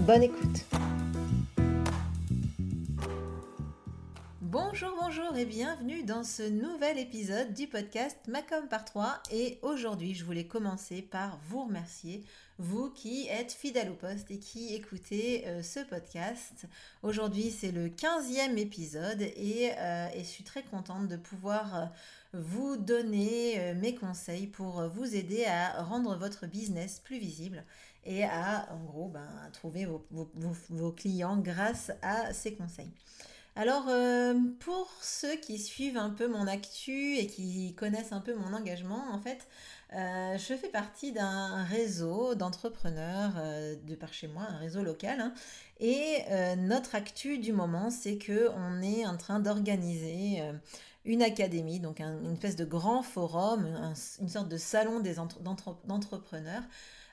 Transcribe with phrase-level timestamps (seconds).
[0.00, 0.64] Bonne écoute.
[4.42, 9.22] Bonjour, bonjour et bienvenue dans ce nouvel épisode du podcast Macom par 3.
[9.32, 12.24] Et aujourd'hui, je voulais commencer par vous remercier,
[12.58, 16.66] vous qui êtes fidèles au poste et qui écoutez euh, ce podcast.
[17.02, 21.86] Aujourd'hui, c'est le 15e épisode et, euh, et, je suis très contente de pouvoir euh,
[22.34, 27.64] vous donner mes conseils pour vous aider à rendre votre business plus visible
[28.06, 32.90] et à, en gros, ben, trouver vos, clients grâce à ces conseils.
[33.56, 38.34] Alors, euh, pour ceux qui suivent un peu mon actu et qui connaissent un peu
[38.34, 39.46] mon engagement, en fait,
[39.92, 45.20] euh, je fais partie d'un réseau d'entrepreneurs euh, de par chez moi, un réseau local.
[45.20, 45.34] Hein.
[45.78, 46.24] et
[46.56, 50.42] notre actu du moment, c'est que on est en train d'organiser
[51.04, 53.66] une académie, donc une espèce de grand forum,
[54.20, 55.16] une sorte de salon des
[55.84, 56.62] d'entrepreneurs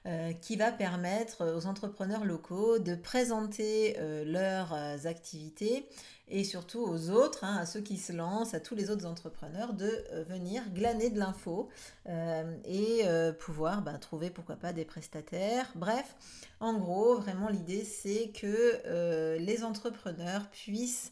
[0.07, 5.87] euh, qui va permettre aux entrepreneurs locaux de présenter euh, leurs euh, activités
[6.27, 9.75] et surtout aux autres, hein, à ceux qui se lancent, à tous les autres entrepreneurs,
[9.75, 9.91] de
[10.27, 11.67] venir glaner de l'info
[12.07, 13.03] et
[13.37, 15.69] pouvoir bah, trouver pourquoi pas des prestataires.
[15.75, 16.15] Bref,
[16.61, 21.11] en gros, vraiment l'idée c'est que les entrepreneurs puissent,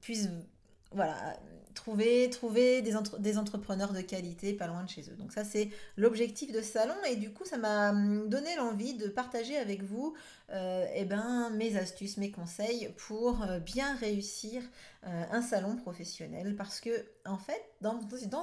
[0.00, 0.30] puissent
[0.94, 1.16] voilà,
[1.72, 2.28] trouver,
[2.82, 5.16] des, des, entrepreneurs de qualité pas loin de chez eux.
[5.16, 6.94] Donc ça, c'est l'objectif de ce salon.
[7.10, 10.14] Et du coup, ça m'a hum, donné l'envie de partager avec vous
[10.50, 14.62] euh, eh ben, mes astuces, mes conseils pour euh, bien réussir
[15.06, 16.56] euh, un salon professionnel.
[16.56, 16.90] Parce que,
[17.26, 17.98] en fait, dans,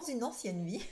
[0.08, 0.84] une ancienne vie,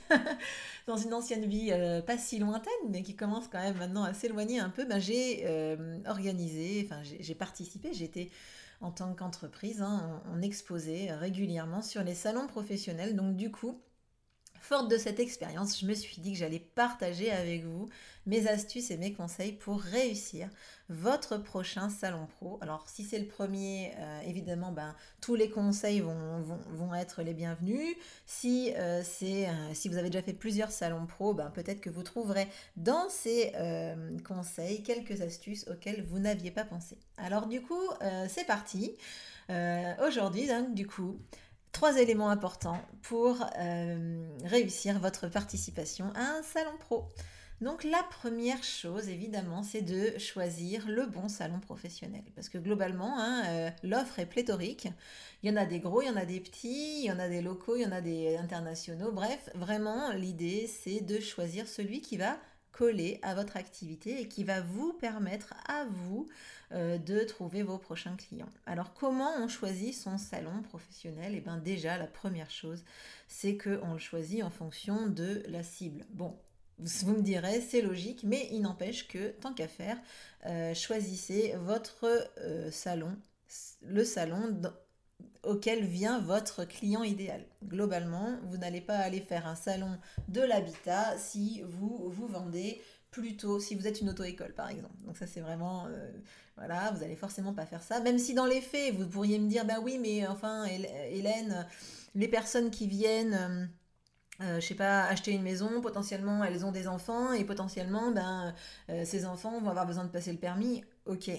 [0.88, 1.72] dans une ancienne vie
[2.06, 5.46] pas si lointaine, mais qui commence quand même maintenant à s'éloigner un peu, ben, j'ai
[6.08, 8.30] organisé, enfin j'ai participé, j'étais
[8.82, 9.82] en tant qu'entreprise.
[9.82, 13.16] Hein, on, exposait régulièrement sur les salons professionnels.
[13.16, 13.82] Donc du coup,
[14.62, 17.90] Forte de cette expérience, je me suis dit que j'allais partager avec vous
[18.28, 20.50] mes astuces et mes conseils pour réussir
[20.90, 22.60] votre prochain salon pro.
[22.62, 27.96] Alors si c'est le premier, euh, évidemment, ben, tous les conseils vont, être les bienvenus.
[28.26, 32.04] Si, euh, euh, si vous avez déjà fait plusieurs salons pro, ben, peut-être que vous
[32.04, 33.54] trouverez dans ces
[34.28, 36.98] conseils quelques astuces auxquelles vous n'aviez pas pensé.
[37.18, 37.90] Alors du coup,
[38.28, 38.96] c'est parti.
[40.06, 41.18] Aujourd'hui, donc, du coup,
[41.78, 47.06] trois éléments importants pour euh, réussir votre participation à un salon pro.
[47.62, 52.24] Donc la première chose, évidemment, c'est de choisir le bon salon professionnel.
[52.34, 54.88] Parce que globalement, hein, euh, l'offre est pléthorique.
[55.44, 57.20] Il y en a des gros, il y en a des petits, il y en
[57.20, 59.12] a des locaux, il y en a des internationaux.
[59.12, 62.40] Bref, vraiment, l'idée, c'est de choisir celui qui va
[62.72, 66.28] coller à votre activité et qui va vous permettre à vous
[66.72, 68.50] euh, de trouver vos prochains clients.
[68.66, 71.34] Alors comment on choisit son salon professionnel?
[71.36, 72.84] Eh bien déjà la première chose
[73.28, 76.06] c'est qu'on le choisit en fonction de la cible.
[76.10, 76.38] Bon,
[76.80, 79.98] vous me direz, c'est logique, mais il n'empêche que, tant qu'à faire,
[80.46, 82.06] euh, choisissez votre
[82.40, 83.18] euh, salon,
[83.82, 84.62] le salon
[85.44, 87.46] auquel vient votre client idéal.
[87.64, 89.98] Globalement, vous n'allez pas aller faire un salon
[90.28, 92.82] de l'habitat si vous vous vendez
[93.18, 94.96] plutôt, si vous êtes une auto-école par exemple.
[95.06, 96.12] Donc ça c'est vraiment, euh,
[96.56, 98.00] voilà, vous allez forcément pas faire ça.
[98.00, 101.68] Même si dans les faits, vous pourriez me dire, bah oui, mais enfin Hélène,
[102.16, 103.70] les personnes qui viennent...
[104.40, 108.54] Euh, je sais pas, acheter une maison, potentiellement elles ont des enfants et potentiellement ben,
[108.90, 110.84] euh, ces enfants vont avoir besoin de passer le permis.
[111.08, 111.32] Ok,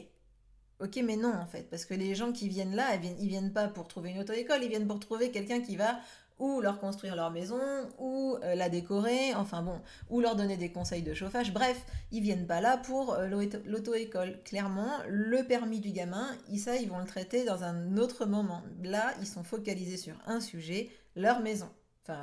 [0.81, 3.67] Ok, mais non, en fait, parce que les gens qui viennent là, ils viennent pas
[3.67, 5.99] pour trouver une auto-école, ils viennent pour trouver quelqu'un qui va
[6.39, 7.61] ou leur construire leur maison,
[7.99, 9.81] ou euh, la décorer, enfin bon,
[10.11, 11.53] ou leur donner des conseils de chauffage.
[11.53, 13.29] Bref, ils viennent pas là pour euh,
[13.67, 14.43] l'auto-école.
[14.45, 18.63] Clairement, le permis du gamin, ça, ils vont le traiter dans un autre moment.
[18.83, 21.69] Là, ils sont focalisés sur un sujet, leur maison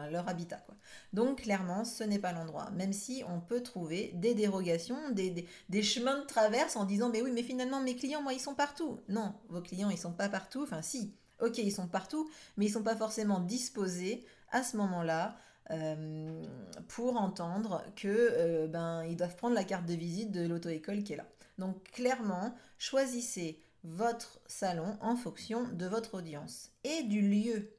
[0.10, 0.58] leur habitat.
[0.58, 0.76] Quoi.
[1.14, 6.20] Donc clairement, ce n'est pas l'endroit, même si on peut trouver des dérogations, des, chemins
[6.20, 9.00] de traverse en disant, mais oui, mais finalement, mes clients, moi, ils sont partout.
[9.10, 12.72] Non, vos clients, ils sont pas partout, enfin si, ok, ils sont partout, mais ils
[12.72, 15.38] sont pas forcément disposés à ce moment-là
[15.72, 16.44] euh,
[16.88, 21.14] pour entendre que euh, ben ils doivent prendre la carte de visite de l'auto-école qui
[21.14, 21.28] est là.
[21.58, 27.72] Donc clairement, choisissez votre salon en fonction de votre audience et du lieu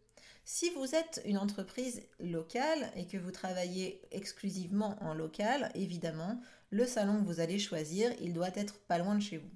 [0.49, 6.87] si vous êtes une entreprise locale et que vous travaillez exclusivement en local, évidemment, le
[6.87, 9.51] salon que vous allez choisir, il doit être pas loin de chez vous.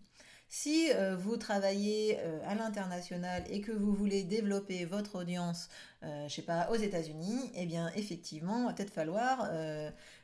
[0.52, 5.69] Si euh, vous travaillez euh, à l'international et que vous voulez développer votre audience,
[6.02, 9.49] euh, je sais pas, aux États-Unis, eh bien effectivement, va peut-être falloir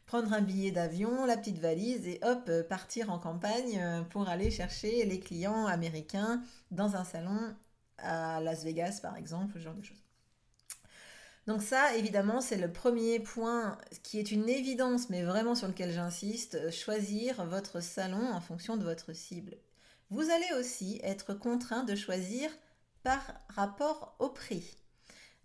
[0.07, 5.05] prendre un billet d'avion, la petite valise et hop, partir en campagne pour aller chercher
[5.05, 6.43] les clients américains
[6.73, 7.55] dans un salon
[7.99, 10.03] à Las Vegas par exemple, ce genre de choses.
[11.47, 15.93] Donc ça, évidemment, c'est le premier point qui est une évidence, mais vraiment sur lequel
[15.93, 19.57] j'insiste, choisir votre salon en fonction de votre cible.
[20.11, 22.51] Vous allez aussi être contraint de choisir
[23.03, 24.77] par rapport au prix.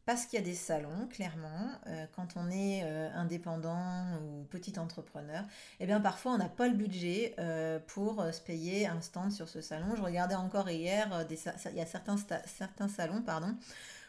[0.05, 4.77] Parce qu'il y a des salons, clairement, euh, quand on est euh, indépendant ou petit
[4.79, 5.43] entrepreneur,
[5.79, 9.47] eh bien parfois on n'a pas le budget euh, pour se payer un stand sur
[9.47, 9.95] ce salon.
[9.95, 13.55] Je regardais encore hier, il y a certains, certains salons, pardon,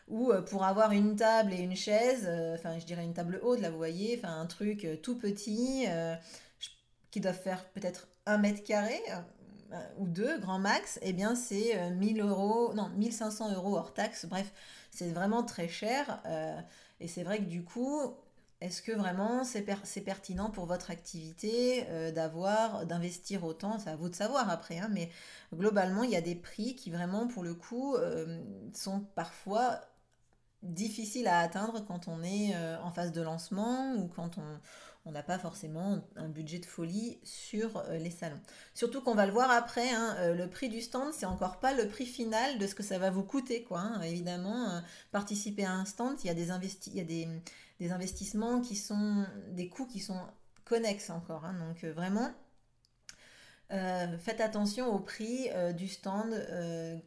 [0.08, 3.70] où pour avoir une table et une chaise, enfin je dirais une table haute, là
[3.70, 5.86] vous voyez, enfin un truc tout petit,
[7.10, 9.00] qui doit faire peut-être un mètre carré,
[9.98, 14.26] ou deux, grand max, eh bien c'est 1000 euh, euros, non, 1500 euros hors taxe.
[14.26, 14.52] Bref,
[14.90, 16.20] c'est vraiment très cher.
[16.26, 16.60] Euh,
[17.00, 18.00] et c'est vrai que du coup,
[18.60, 19.62] est-ce que vraiment c'est
[20.02, 21.84] pertinent pour votre activité
[22.14, 23.78] d'avoir, d'investir autant?
[23.78, 25.10] C'est à vous de savoir après, hein, mais
[25.52, 27.96] globalement, il y a des prix qui vraiment, pour le coup,
[28.72, 29.80] sont parfois
[30.62, 32.54] difficiles à atteindre quand on est
[32.84, 34.60] en phase de lancement ou quand on,
[35.04, 38.40] on n'a pas forcément un budget de folie sur euh, les salons.
[38.74, 41.74] Surtout qu'on va le voir après, hein, euh, le prix du stand, c'est encore pas
[41.74, 43.64] le prix final de ce que ça va vous coûter.
[43.64, 44.00] Quoi, hein.
[44.02, 46.48] Évidemment, euh, participer à un stand, il y a, des,
[46.86, 50.20] il y a des, investissements qui sont, des coûts qui sont
[50.64, 51.44] connexes encore.
[51.44, 51.54] Hein.
[51.58, 52.30] donc vraiment,
[53.68, 56.30] faites attention au prix du stand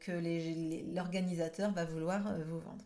[0.01, 2.83] que l'organisateur va vouloir vous vendre.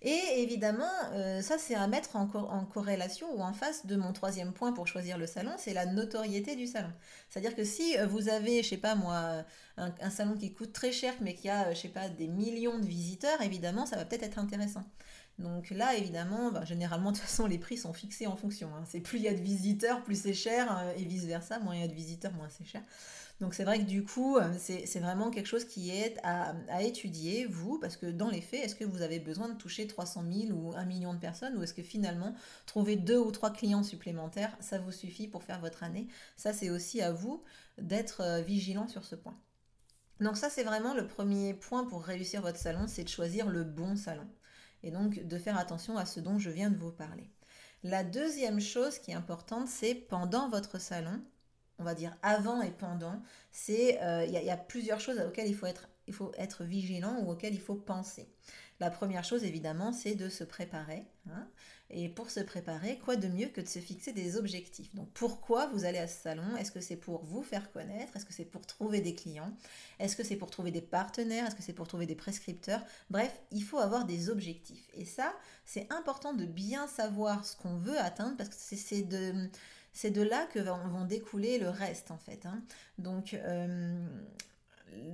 [0.00, 2.26] Et évidemment, euh, ça c'est à mettre en,
[2.66, 6.54] corrélation ou en face de mon troisième point pour choisir le salon, c'est la notoriété
[6.54, 6.92] du salon.
[7.28, 9.44] C'est-à-dire que si euh, vous avez, je sais pas moi,
[9.76, 12.86] un, salon qui coûte très cher mais qui a, je sais pas, des millions de
[12.86, 14.84] visiteurs, évidemment, ça va peut-être être intéressant.
[15.38, 18.68] Donc là, évidemment, bah, généralement, de toute façon, les prix sont fixés en fonction.
[18.74, 18.84] Hein.
[18.88, 21.80] C'est plus il y a de visiteurs, plus c'est cher, euh, et vice-versa, moins il
[21.80, 22.82] y a de visiteurs, moins c'est cher.
[23.40, 27.46] Donc c'est vrai que du coup, euh, c'est vraiment quelque chose qui est à, étudier,
[27.46, 30.58] vous, parce que dans les faits, est-ce que vous avez besoin de toucher 300 000
[30.58, 32.34] ou 1 million de personnes, ou est-ce que finalement,
[32.66, 36.08] trouver deux ou trois clients supplémentaires, ça vous suffit pour faire votre année?
[36.36, 37.44] Ça, c'est aussi à vous
[37.78, 39.38] d'être euh, vigilant sur ce point.
[40.20, 43.62] Donc ça, c'est vraiment le premier point pour réussir votre salon, c'est de choisir le
[43.62, 44.26] bon salon.
[44.82, 47.30] Et donc de faire attention à ce dont je viens de vous parler.
[47.84, 51.22] La deuxième chose qui est importante, c'est pendant votre salon,
[51.78, 55.54] on va dire avant et pendant, c'est euh, il y, a plusieurs choses auxquelles il
[55.54, 58.28] faut être, il faut être vigilant ou auxquelles il faut penser.
[58.80, 61.04] La première chose, évidemment, c'est de se préparer.
[61.30, 61.46] Hein.
[61.90, 64.94] et pour se préparer, quoi de mieux que de se fixer des objectifs?
[64.94, 66.56] Donc, pourquoi vous allez à ce salon?
[66.56, 68.16] Est-ce que c'est pour vous faire connaître?
[68.16, 69.52] Est-ce que c'est pour trouver des clients?
[69.98, 71.46] Est-ce que c'est pour trouver des partenaires?
[71.46, 72.82] Est-ce que c'est pour trouver des prescripteurs?
[73.10, 74.88] Bref, il faut avoir des objectifs.
[74.94, 75.34] Et ça,
[75.66, 79.50] c'est important de bien savoir ce qu'on veut atteindre parce que c'est de
[80.00, 82.46] c'est de là que vont, découler le reste en fait.
[82.46, 82.62] Hein.
[82.98, 84.06] Donc, euh,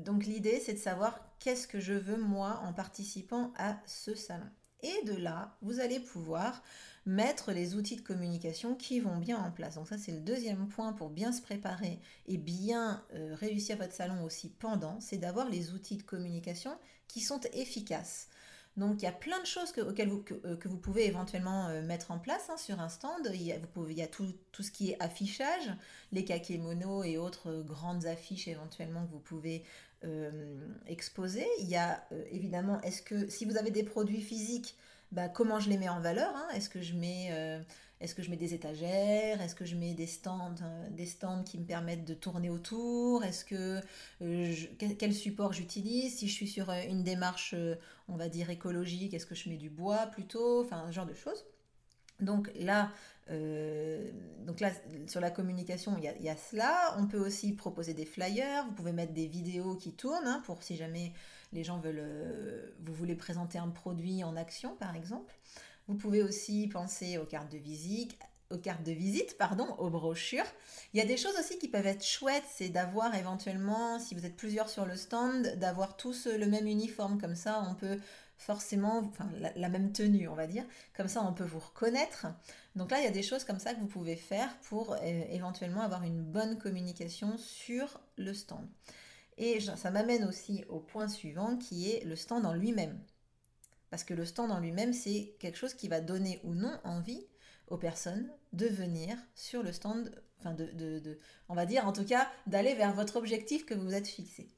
[0.04, 4.44] donc l'idée c'est de savoir qu'est-ce que je veux moi en participant à ce salon.
[4.82, 6.62] Et de là, vous allez pouvoir
[7.06, 9.76] mettre les outils de communication qui vont bien en place.
[9.76, 13.94] Donc ça c'est le deuxième point pour bien se préparer et bien euh, réussir votre
[13.94, 16.76] salon aussi pendant, c'est d'avoir les outils de communication
[17.08, 18.28] qui sont efficaces.
[18.76, 22.10] Donc il y a plein de choses que, auxquelles vous, euh, pouvez éventuellement euh, mettre
[22.10, 23.30] en place hein, sur un stand.
[23.32, 24.26] Il y a, tout,
[24.58, 25.72] ce qui est affichage,
[26.10, 29.64] les kakémonos et autres euh, grandes affiches éventuellement que vous pouvez
[30.86, 31.46] exposer.
[31.60, 34.76] Il y a évidemment, est-ce que si vous avez des produits physiques,
[35.12, 36.46] bah, comment je les mets en valeur hein?
[36.54, 37.30] Est-ce que je mets
[38.04, 39.40] est-ce que je mets des étagères?
[39.40, 43.24] Est-ce que je mets des stands, euh, des stands qui me permettent de tourner autour?
[43.24, 43.80] Est-ce que
[44.20, 44.54] euh,
[44.98, 46.18] quel support j'utilise?
[46.18, 47.54] Si je suis sur euh, une démarche,
[48.08, 50.62] on va dire écologique, est-ce que je mets du bois plutôt?
[50.62, 51.46] Enfin, ce genre de choses.
[52.20, 52.92] Donc là,
[55.08, 56.94] sur la communication, il y, a, cela.
[56.98, 58.66] On peut aussi proposer des flyers.
[58.66, 61.12] Vous pouvez mettre des vidéos qui tournent hein, pour si jamais
[61.52, 65.34] les gens veulent, vous voulez présenter un produit en action, par exemple.
[65.86, 68.16] Vous pouvez aussi penser aux cartes de visite,
[68.50, 70.46] aux cartes de visite, pardon, aux brochures.
[70.92, 74.24] Il y a des choses aussi qui peuvent être chouettes, c'est d'avoir éventuellement, si vous
[74.24, 77.98] êtes plusieurs sur le stand, d'avoir tous le même uniforme, comme ça on peut
[78.36, 80.64] forcément, enfin la, même tenue on va dire,
[80.96, 82.26] comme ça on peut vous reconnaître.
[82.76, 84.98] Donc là il y a des choses comme ça que vous pouvez faire pour euh,
[85.30, 88.66] éventuellement avoir une bonne communication sur le stand.
[89.36, 92.98] Et ça m'amène aussi au point suivant qui est le stand en lui-même.
[93.94, 97.24] Parce que le stand en lui-même, c'est quelque chose qui va donner ou non envie
[97.68, 100.10] aux personnes de venir sur le stand,
[100.40, 103.94] enfin de, on va dire en tout cas, d'aller vers votre objectif que vous vous
[103.94, 104.48] êtes fixé.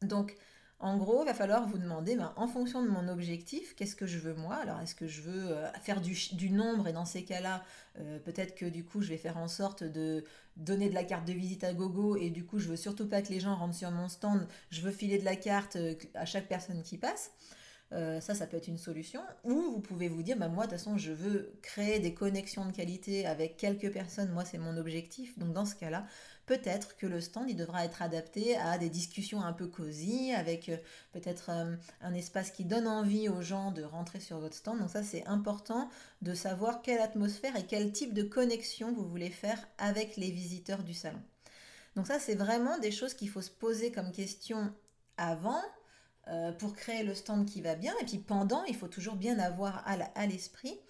[0.00, 0.34] Donc,
[0.78, 4.06] en gros, il va falloir vous demander, ben, en fonction de mon objectif, qu'est-ce que
[4.06, 4.54] je veux moi?
[4.54, 6.88] Alors, est-ce que je veux euh, faire du, nombre?
[6.88, 7.62] Et dans ces cas-là,
[7.98, 10.24] euh, peut-être que du coup, je vais faire en sorte de
[10.56, 13.20] donner de la carte de visite à gogo et du coup, je veux surtout pas
[13.20, 14.48] que les gens rentrent sur mon stand.
[14.70, 17.30] Je veux filer de la carte euh, à chaque personne qui passe.
[17.90, 19.20] Ça, ça peut être une solution.
[19.44, 22.66] Ou vous pouvez vous dire, bah, moi, de toute façon, je veux créer des connexions
[22.66, 24.32] de qualité avec quelques personnes.
[24.32, 25.38] Moi, c'est mon objectif.
[25.38, 26.04] Donc, dans ce cas-là,
[26.46, 30.68] peut-être que le stand il devra être adapté à des discussions un peu cosy, avec
[30.68, 30.76] euh,
[31.12, 34.78] peut-être euh, un espace qui donne envie aux gens de rentrer sur votre stand.
[34.78, 35.88] Donc ça c'est important
[36.22, 40.82] de savoir quelle atmosphère et quel type de connexion vous voulez faire avec les visiteurs
[40.82, 41.22] du salon.
[41.96, 44.72] Donc ça c'est vraiment des choses qu'il faut se poser comme question
[45.16, 45.62] avant.
[46.28, 49.38] Euh, pour créer le stand qui va bien et puis pendant il faut toujours bien
[49.38, 50.80] avoir à l'esprit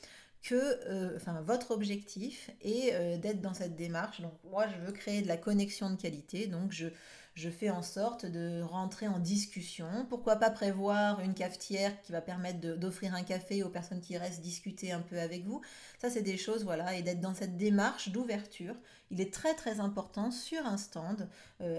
[0.43, 4.21] que euh, enfin, votre objectif est euh, d'être dans cette démarche.
[4.21, 6.87] Donc moi, je veux créer de la connexion de qualité, donc je,
[7.35, 10.07] je fais en sorte de rentrer en discussion.
[10.09, 14.43] Pourquoi pas prévoir une cafetière qui va permettre d'offrir un café aux personnes qui restent
[14.43, 15.63] discuter un peu avec vous.
[15.99, 18.77] Ça, c'est des choses, voilà, et d'être dans cette démarche d'ouverture.
[19.11, 21.29] Il est très très important sur un stand,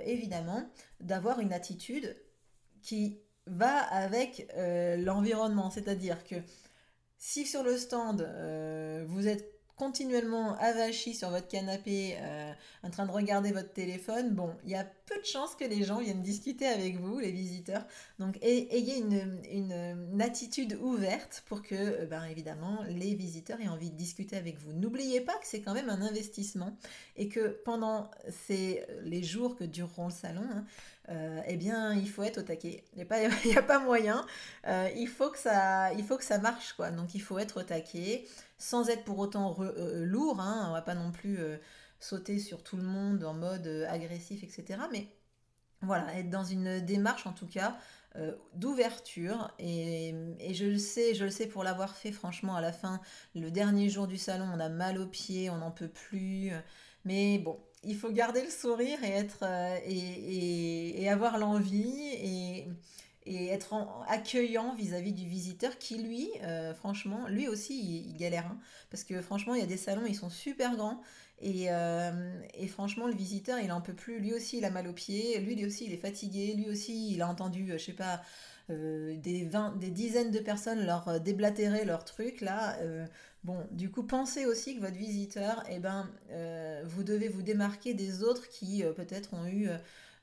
[0.05, 0.67] évidemment,
[0.99, 2.17] d'avoir une attitude
[2.81, 4.47] qui va avec
[4.97, 6.35] l'environnement, c'est-à-dire que
[7.17, 13.05] si sur le stand, euh, vous êtes continuellement avachi sur votre canapé euh, en train
[13.05, 16.21] de regarder votre téléphone, bon, il y a peu de chances que les gens viennent
[16.21, 17.85] discuter avec vous, les visiteurs.
[18.19, 23.95] Donc ayez une, attitude ouverte pour que, euh, ben, évidemment, les visiteurs aient envie de
[23.95, 24.73] discuter avec vous.
[24.73, 26.77] N'oubliez pas que c'est quand même un investissement
[27.15, 28.09] et que pendant
[28.47, 30.65] ces, les jours que dureront le salon, hein,
[31.09, 32.83] euh, eh bien, il faut être au taquet.
[32.93, 33.03] Il n'y
[33.57, 34.25] a, pas, moyen.
[34.67, 35.91] Euh, il, faut que ça,
[36.41, 36.91] marche, quoi.
[36.91, 38.25] Donc, il faut être au taquet,
[38.57, 40.39] sans être pour autant euh, lourd.
[40.39, 40.67] Hein.
[40.69, 41.39] On va pas non plus
[41.99, 44.79] sauter sur tout le monde en mode agressif, etc.
[44.91, 45.07] Mais
[45.81, 47.77] voilà, être dans une démarche, en tout cas,
[48.53, 49.51] d'ouverture.
[49.59, 53.01] Et, et, je le sais, je le sais pour l'avoir fait, franchement, à la fin,
[53.35, 56.51] le dernier jour du salon, on a mal aux pieds, on n'en peut plus.
[57.03, 62.67] Mais bon, il faut garder le sourire et être euh, et, avoir l'envie et,
[63.25, 63.73] et être
[64.07, 68.57] accueillant vis-à-vis du visiteur qui lui euh, franchement lui aussi il, galère hein.
[68.89, 71.01] parce que franchement il y a des salons ils sont super grands
[71.41, 74.87] et, euh, et, franchement le visiteur il en peut plus lui aussi il a mal
[74.87, 77.93] aux pieds lui, lui aussi il est fatigué lui aussi il a entendu je sais
[77.93, 78.21] pas
[78.69, 82.77] des, des dizaines de personnes leur déblatérer leur truc là
[83.45, 87.93] Bon, du coup, pensez aussi que votre visiteur, eh ben, euh, vous devez vous démarquer
[87.93, 89.77] des autres qui euh, peut-être ont eu, euh,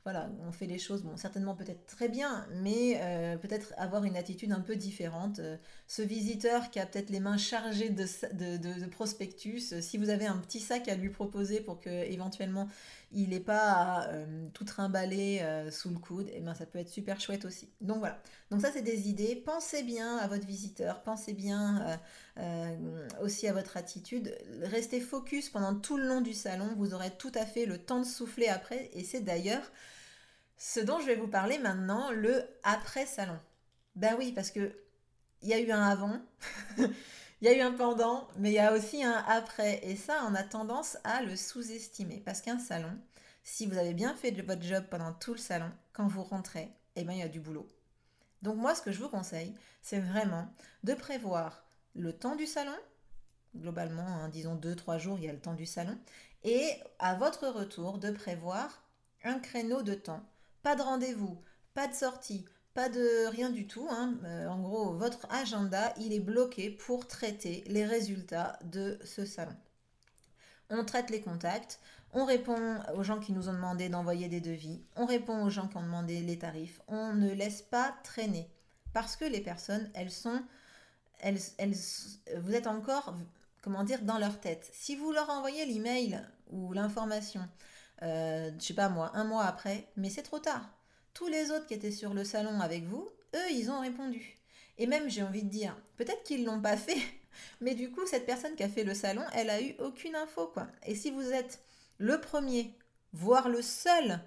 [0.05, 3.01] voilà, ont fait les choses, bon, certainement peut-être très bien, mais
[3.41, 5.41] peut-être avoir une attitude un peu différente.
[5.87, 10.39] ce visiteur qui a peut-être les mains chargées de, de, prospectus, si vous avez un
[10.39, 12.69] petit sac à lui proposer pour que éventuellement
[13.13, 16.79] il n'est pas euh, tout trimballé euh, sous le coude, et eh ben ça peut
[16.79, 17.71] être super chouette aussi.
[17.81, 18.21] Donc voilà.
[18.51, 19.37] Donc ça c'est des idées.
[19.37, 21.99] Pensez bien à votre visiteur, pensez bien
[22.39, 24.37] euh, aussi à votre attitude.
[24.63, 26.75] Restez focus pendant tout le long du salon.
[26.77, 28.91] Vous aurez tout à fait le temps de souffler après.
[28.95, 29.71] Et c'est d'ailleurs
[30.57, 33.39] ce dont je vais vous parler maintenant, le après salon.
[33.97, 34.73] Ben oui, parce que
[35.43, 36.21] il y a eu un avant.
[37.43, 39.81] Il y a eu un pendant, mais il y a aussi un après.
[39.83, 42.23] Et ça, on a tendance à le sous-estimer.
[42.25, 42.97] Parce qu'un salon,
[43.43, 47.03] si vous avez bien fait votre job pendant tout le salon, quand vous rentrez, eh
[47.03, 47.67] bien, il y a du boulot.
[48.43, 50.47] Donc moi, ce que je vous conseille, c'est vraiment
[50.85, 51.65] de prévoir
[51.97, 52.77] le temps du salon,
[53.57, 55.99] globalement, hein, disons 2-3 jours, il y a le temps du salon,
[56.45, 56.71] et
[57.01, 58.85] à votre retour, de prévoir
[59.25, 60.23] un créneau de temps.
[60.63, 61.43] Pas de rendez-vous,
[61.75, 63.87] pas de sortie, pas de rien du tout.
[63.91, 64.15] Hein.
[64.25, 69.57] Euh, en gros, votre agenda, il est bloqué pour traiter les résultats de ce salon.
[70.71, 71.81] On traite les contacts,
[72.15, 75.69] on répond aux gens qui nous ont demandé d'envoyer des devis, on répond aux gens
[75.69, 78.51] qui ont demandé les tarifs, on ne laisse pas traîner.
[78.95, 80.43] Parce que les personnes, elles sont...
[81.21, 81.77] Elles, elles,
[82.39, 83.15] vous êtes encore,
[83.61, 84.69] comment dire, dans leur tête.
[84.73, 87.49] Si vous leur envoyez l'email ou l'information,
[88.03, 90.69] euh, je sais pas moi, un mois après, mais c'est trop tard
[91.15, 94.39] tous les autres qui étaient sur le salon avec vous, eux, ils ont répondu.
[94.79, 97.01] Et même, j'ai envie de dire, peut-être qu'ils l'ont pas fait,
[97.61, 100.49] mais du coup, cette personne qui a fait le salon, elle a eu aucune info,
[100.49, 100.69] quoi.
[100.87, 101.61] Et si vous êtes
[101.99, 102.77] le premier,
[103.13, 104.21] voire le seul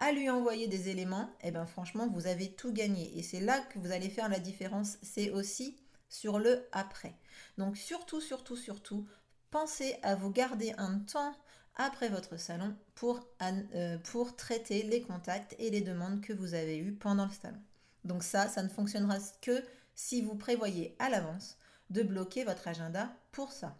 [0.00, 3.16] à lui envoyer des éléments, eh ben franchement, vous avez tout gagné.
[3.18, 4.96] Et c'est là que vous allez faire la différence.
[5.02, 5.76] C'est aussi
[6.08, 7.14] sur le après.
[7.58, 9.06] Donc surtout, surtout, surtout,
[9.50, 11.34] pensez à vous garder un temps
[11.76, 16.78] après votre salon pour, euh, pour traiter les contacts et les demandes que vous avez
[16.78, 17.60] eues pendant le salon.
[18.04, 19.62] Donc ça, ça ne fonctionnera que
[19.94, 21.58] si vous prévoyez à l'avance
[21.90, 23.76] de bloquer votre agenda pour ça.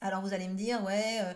[0.00, 1.32] Alors vous allez me dire, ouais, euh,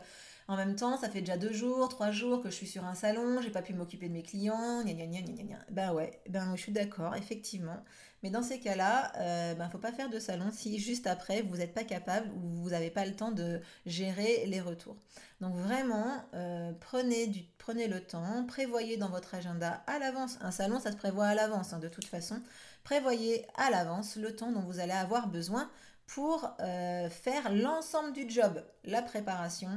[0.48, 2.94] En même temps, ça fait déjà deux jours, trois jours que je suis sur un
[2.94, 5.58] salon, j'ai pas pu m'occuper de mes clients, gna gna gna gna gna.
[5.70, 7.84] Ben ouais, ben je suis d'accord, effectivement.
[8.22, 11.58] Mais dans ces cas-là, euh, ben faut pas faire de salon si juste après vous
[11.58, 14.96] n'êtes pas capable ou vous n'avez pas le temps de gérer les retours.
[15.40, 20.38] Donc vraiment, euh, prenez, du, prenez le temps, prévoyez dans votre agenda à l'avance.
[20.40, 22.40] Un salon, ça se prévoit à l'avance hein, de toute façon.
[22.84, 25.70] Prévoyez à l'avance le temps dont vous allez avoir besoin
[26.08, 29.68] pour euh, faire l'ensemble du job, la préparation,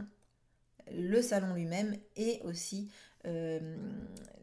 [0.91, 2.89] le salon lui-même et aussi
[3.27, 3.59] euh,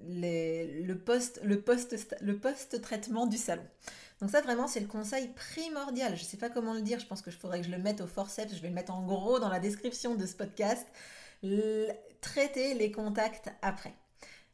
[0.06, 1.54] le
[2.34, 3.66] post-traitement du salon.
[4.20, 6.14] Donc ça vraiment c'est le conseil primordial.
[6.14, 7.78] Je ne sais pas comment le dire, je pense que je faudrait que je le
[7.78, 10.86] mette au forceps, je vais le mettre en gros dans la description de ce podcast.
[12.20, 13.94] traiter les contacts après.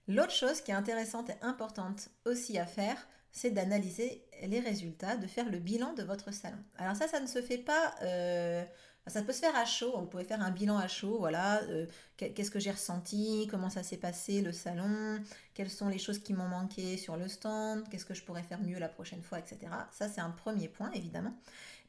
[0.07, 5.27] L'autre chose qui est intéressante et importante aussi à faire, c'est d'analyser les résultats, de
[5.27, 6.57] faire le bilan de votre salon.
[6.79, 7.95] Alors ça, ça ne se fait pas...
[8.03, 8.65] Euh,
[9.07, 11.85] ça peut se faire à chaud, vous pouvez faire un bilan à chaud, voilà, euh,
[12.17, 15.19] qu'est-ce que j'ai ressenti, comment ça s'est passé le salon,
[15.53, 18.63] quelles sont les choses qui m'ont manqué sur le stand, qu'est-ce que je pourrais faire
[18.63, 19.59] mieux la prochaine fois, etc.
[19.91, 21.35] Ça c'est un premier point évidemment.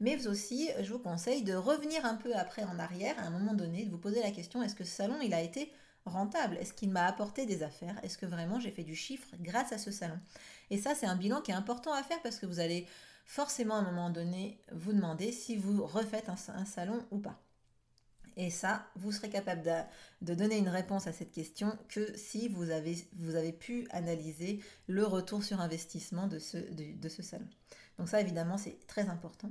[0.02, 3.54] Mais aussi, je vous conseille de revenir un peu après en arrière, à un moment
[3.54, 5.72] donné, de vous poser la question, est-ce que ce salon il a été
[6.06, 8.00] rentable Est-ce qu'il m'a apporté des affaires?
[8.04, 10.20] Est-ce que vraiment j'ai fait du chiffre grâce à ce salon?
[10.70, 12.88] Et ça, c'est un bilan qui est important à faire parce que vous allez
[13.26, 17.42] forcément à un moment donné vous demander si vous refaites un, salon ou pas.
[18.38, 19.64] Et ça, vous serez capable
[20.22, 24.62] de, donner une réponse à cette question que si vous avez, vous avez pu analyser
[24.88, 27.48] le retour sur investissement de ce, de, ce salon.
[27.98, 29.50] Donc ça, évidemment, c'est très important.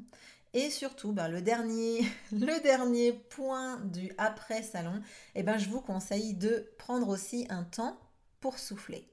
[0.55, 5.03] Et surtout, ben, le, dernier, le dernier point du après-salon,
[5.35, 7.99] eh ben, je vous conseille de prendre aussi un temps
[8.41, 9.09] pour souffler.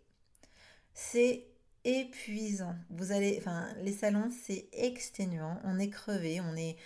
[0.93, 1.48] C'est
[1.83, 2.75] épuisant.
[2.91, 5.60] Vous allez, enfin, les salons, c'est exténuant.
[5.63, 6.77] On est crevé, on est,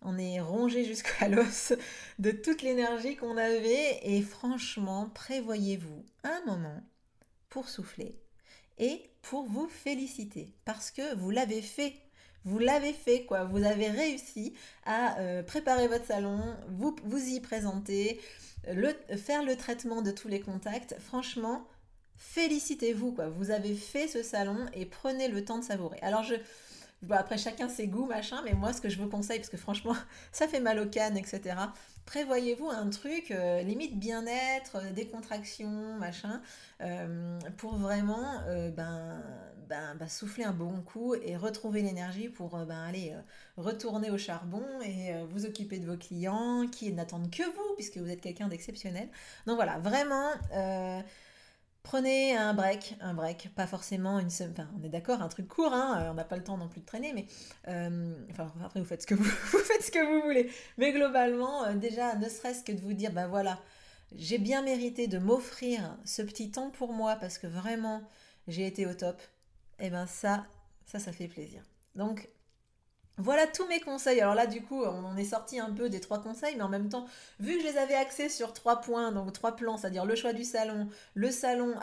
[0.00, 1.72] on est rongé jusqu'à l'os
[2.20, 3.98] de toute l'énergie qu'on avait.
[4.04, 6.82] Et franchement, prévoyez-vous un moment
[7.48, 8.16] pour souffler
[8.78, 12.03] et pour vous féliciter parce que vous l'avez fait.
[12.44, 13.44] Vous l'avez fait, quoi.
[13.44, 14.54] Vous avez réussi
[14.84, 18.20] à euh, préparer votre salon, vous, vous y présenter,
[18.72, 20.96] le, faire le traitement de tous les contacts.
[20.98, 21.66] Franchement,
[22.16, 23.28] félicitez-vous, quoi.
[23.28, 25.98] Vous avez fait ce salon et prenez le temps de savourer.
[26.02, 26.34] Alors, je.
[27.10, 29.94] Après, chacun ses goûts, machin, mais moi, ce que je vous conseille, parce que franchement,
[30.32, 31.56] ça fait mal aux cannes, etc.
[32.06, 36.42] Prévoyez-vous un truc, euh, limite bien-être, euh, décontraction, machin,
[36.82, 38.40] euh, pour vraiment
[38.76, 39.22] ben,
[39.68, 43.14] ben, ben, souffler un bon coup et retrouver l'énergie pour ben, aller
[43.56, 48.10] retourner au charbon et vous occuper de vos clients qui n'attendent que vous, puisque vous
[48.10, 49.08] êtes quelqu'un d'exceptionnel.
[49.46, 50.30] Donc voilà, vraiment
[51.84, 55.46] Prenez un break, un break, pas forcément une semaine, enfin on est d'accord, un truc
[55.46, 57.26] court, hein, euh, on n'a pas le temps non plus de traîner, mais
[57.68, 58.14] euh,
[58.64, 60.50] après vous faites ce que vous, vous, faites ce que vous voulez.
[60.78, 63.60] Mais globalement, euh, déjà, ne serait-ce que de vous dire, ben voilà,
[64.16, 68.02] j'ai bien mérité de m'offrir ce petit temps pour moi parce que vraiment
[68.48, 69.20] j'ai été au top,
[69.78, 70.46] et eh ben ça,
[70.86, 71.62] ça, ça fait plaisir.
[71.96, 72.30] Donc
[73.16, 74.20] voilà tous mes conseils.
[74.20, 76.88] Alors là, du coup, on est sorti un peu des trois conseils, mais en même
[76.88, 77.06] temps,
[77.38, 80.32] vu que je les avais axés sur trois points, donc trois plans, c'est-à-dire le choix
[80.32, 81.74] du salon, le salon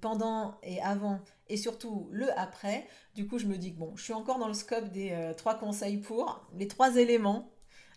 [0.00, 4.02] pendant et avant, et surtout le après, du coup, je me dis que bon, je
[4.02, 7.50] suis encore dans le scope des euh, trois conseils pour, les trois éléments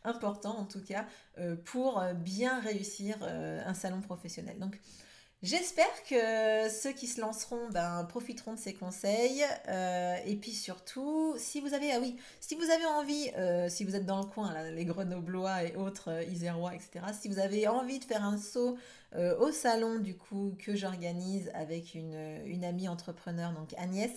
[0.05, 1.05] importants en tout cas,
[1.39, 4.57] euh, pour euh, bien réussir un salon professionnel.
[4.59, 4.79] Donc,
[5.41, 9.45] J'espère que ceux qui se lanceront ben, profiteront de ces conseils.
[9.69, 14.25] Euh, et puis surtout, si vous avez, ah envie, euh, si vous êtes dans le
[14.25, 18.37] coin, les Grenoblois et autres euh, Isérois, etc., si vous avez envie de faire un
[18.37, 18.77] saut
[19.39, 24.11] au salon du coup que j'organise avec une, une amie entrepreneur, donc Agnès,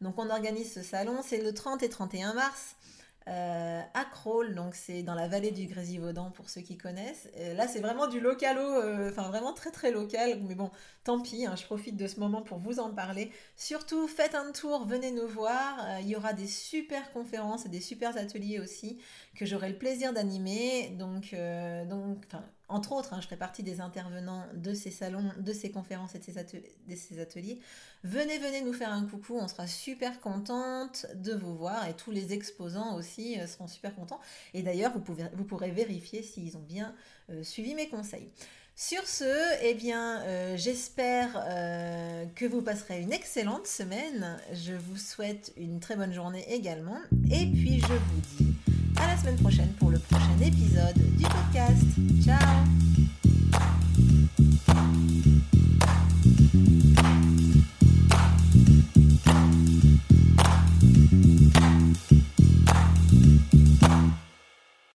[0.00, 2.76] donc on organise ce salon, c'est le 30 et 31 mars.
[3.28, 4.04] Euh, à
[4.54, 7.28] donc c'est dans la vallée du Grésivaudan pour ceux qui connaissent.
[7.54, 10.70] là, c'est vraiment du localo, euh, enfin vraiment très très local, mais bon,
[11.04, 13.30] tant pis, hein, je profite de ce moment pour vous en parler.
[13.56, 15.78] Surtout, faites un tour, venez nous voir.
[15.86, 19.00] Euh, il y aura des super conférences et des super ateliers aussi
[19.36, 20.90] que j'aurai le plaisir d'animer.
[20.98, 21.34] Donc,
[21.88, 22.26] donc
[22.68, 26.18] entre autres, hein, je ferai partie des intervenants de ces salons, de ces conférences et
[26.18, 27.60] de ces, ateliers,
[28.02, 32.10] Venez, venez nous faire un coucou, on sera super contente de vous voir et tous
[32.10, 34.20] les exposants aussi euh, seront super contents.
[34.52, 36.94] Et d'ailleurs, vous, vous pourrez vérifier s'ils ont bien
[37.30, 38.28] euh, suivi mes conseils.
[38.74, 41.32] Sur ce, eh bien, euh, j'espère
[42.34, 44.38] que vous passerez une excellente semaine.
[44.52, 46.98] Je vous souhaite une très bonne journée également.
[47.30, 48.45] Et puis, je vous dis
[49.02, 51.84] à la semaine prochaine pour le prochain épisode du podcast.
[52.24, 52.66] Ciao